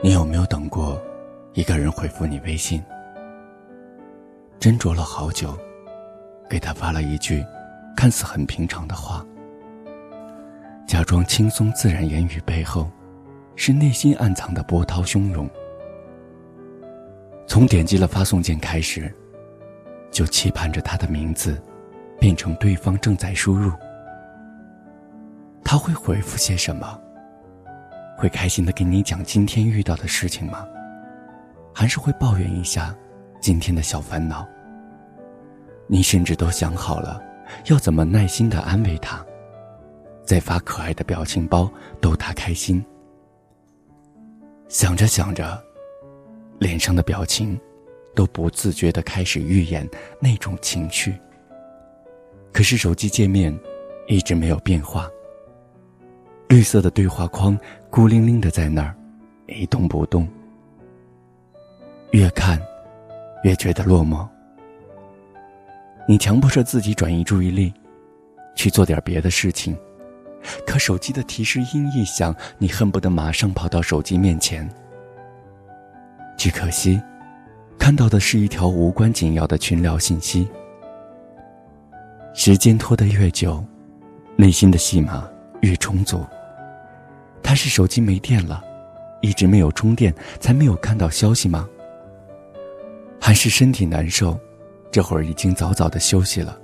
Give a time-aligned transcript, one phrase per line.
[0.00, 1.00] 你有没有等过
[1.54, 2.80] 一个人回复你微信？
[4.60, 5.58] 斟酌了好久，
[6.48, 7.44] 给他发了一句
[7.96, 9.26] 看似很平常的话，
[10.86, 12.88] 假装轻松自然，言语背后
[13.56, 15.50] 是内心暗藏的波涛汹涌。
[17.48, 19.12] 从点击了发送键开始，
[20.12, 21.60] 就期盼着他的名字
[22.20, 23.72] 变成对方正在输入。
[25.64, 27.00] 他会回复些什么？
[28.18, 30.66] 会开心的跟你讲今天遇到的事情吗？
[31.72, 32.92] 还是会抱怨一下
[33.40, 34.44] 今天的小烦恼？
[35.86, 37.22] 你甚至都想好了
[37.66, 39.24] 要怎么耐心的安慰他，
[40.24, 42.84] 再发可爱的表情包逗他开心。
[44.66, 45.62] 想着想着，
[46.58, 47.58] 脸上的表情
[48.16, 49.88] 都不自觉的开始预演
[50.20, 51.14] 那种情绪。
[52.52, 53.56] 可是手机界面
[54.08, 55.08] 一直没有变化。
[56.48, 57.56] 绿色的对话框
[57.90, 58.94] 孤零零的在那儿，
[59.46, 60.28] 一动不动。
[62.10, 62.60] 越看，
[63.42, 64.26] 越觉得落寞。
[66.06, 67.72] 你强迫着自己转移注意力，
[68.54, 69.76] 去做点别的事情，
[70.66, 74.68] 可手机的提示音一响，你恨不得马上跑到手机面前。
[76.36, 77.00] 只可惜，
[77.78, 80.46] 看到的是一条无关紧要的群聊信息。
[82.34, 83.64] 时间拖得越久，
[84.36, 85.26] 内心的戏码
[85.62, 86.24] 越充足。
[87.48, 88.62] 他是手机没电了，
[89.22, 91.66] 一直没有充电，才没有看到消息吗？
[93.18, 94.38] 还是身体难受，
[94.90, 96.60] 这会儿已经早早的休息了？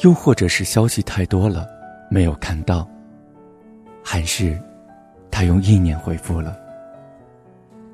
[0.00, 1.64] 又或者是消息太多了，
[2.10, 2.88] 没有看到？
[4.02, 4.60] 还是
[5.30, 6.58] 他用意念回复了？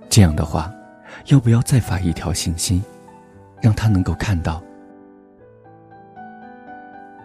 [0.09, 0.73] 这样的话，
[1.27, 2.83] 要不要再发一条信息，
[3.61, 4.63] 让他能够看到？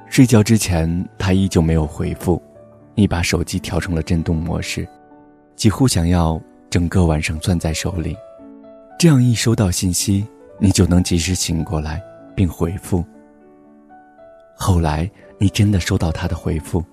[0.10, 2.44] 睡觉之前，他依旧没有回复，
[3.00, 4.88] 你把手机调成了震动模式。
[5.56, 8.18] 几乎想要整个晚上攥在手里，
[8.98, 10.26] 这样一收到信息，
[10.58, 12.02] 你就能及时醒过来
[12.36, 13.06] 并回复。
[14.56, 16.84] 后来你真的收到他的回复，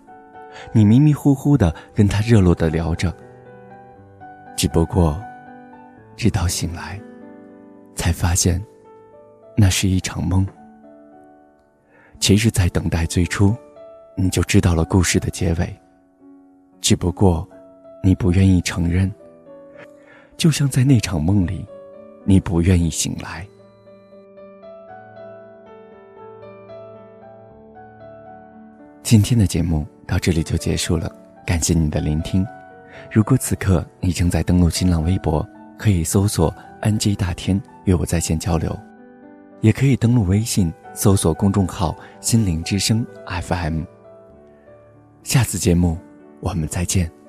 [0.73, 3.15] 你迷迷糊糊的跟他热络的聊着。
[4.55, 5.19] 只不过，
[6.17, 7.01] 直到醒来，
[7.97, 8.63] 才发现，
[9.57, 10.47] 那是一场梦。
[12.21, 13.57] 其实，在等待最初，
[14.17, 15.84] 你就知道了故事的结尾。
[16.85, 17.49] 只不过。
[18.03, 19.11] 你不愿意承认，
[20.37, 21.65] 就像在那场梦里，
[22.23, 23.49] 你不愿意醒来。
[29.03, 31.11] 今天的节目到这里就结束了，
[31.47, 32.47] 感谢你的聆听。
[33.11, 38.79] 如果此刻你正在登录新浪微博，可以搜索 “nj 大天”与我在线交流，
[39.63, 43.85] 也可以登录微信搜索公众号“心灵之声 FM”。
[45.23, 45.97] 下次节目
[46.45, 47.24] 我们再见。